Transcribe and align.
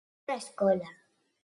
Na 0.27 0.35
escola. 0.41 0.89